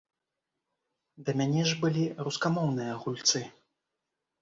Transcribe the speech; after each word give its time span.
Да 1.27 1.31
мяне 1.43 1.61
ж 1.73 1.79
былі 1.85 2.09
рускамоўныя 2.31 3.01
гульцы. 3.05 3.47